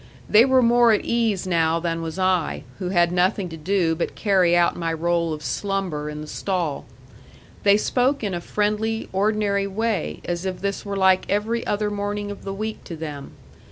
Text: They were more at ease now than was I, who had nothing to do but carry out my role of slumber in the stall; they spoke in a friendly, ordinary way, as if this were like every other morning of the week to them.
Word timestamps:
They 0.27 0.45
were 0.45 0.63
more 0.63 0.91
at 0.91 1.05
ease 1.05 1.45
now 1.45 1.79
than 1.79 2.01
was 2.01 2.17
I, 2.17 2.63
who 2.79 2.89
had 2.89 3.11
nothing 3.11 3.49
to 3.49 3.55
do 3.57 3.93
but 3.93 4.15
carry 4.15 4.57
out 4.57 4.75
my 4.75 4.91
role 4.91 5.31
of 5.31 5.43
slumber 5.43 6.09
in 6.09 6.21
the 6.21 6.27
stall; 6.27 6.85
they 7.61 7.77
spoke 7.77 8.23
in 8.23 8.33
a 8.33 8.41
friendly, 8.41 9.09
ordinary 9.13 9.67
way, 9.67 10.21
as 10.25 10.43
if 10.43 10.59
this 10.59 10.83
were 10.83 10.97
like 10.97 11.29
every 11.29 11.63
other 11.67 11.91
morning 11.91 12.31
of 12.31 12.43
the 12.43 12.53
week 12.55 12.83
to 12.85 12.95
them. 12.95 13.33